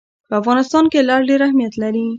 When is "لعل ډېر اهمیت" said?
1.07-1.73